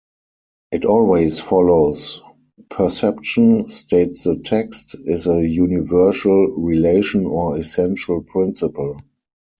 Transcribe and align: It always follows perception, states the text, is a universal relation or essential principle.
It 0.71 0.83
always 0.83 1.39
follows 1.39 2.21
perception, 2.71 3.69
states 3.69 4.23
the 4.23 4.39
text, 4.39 4.95
is 5.05 5.27
a 5.27 5.47
universal 5.47 6.47
relation 6.59 7.27
or 7.27 7.55
essential 7.55 8.23
principle. 8.23 8.99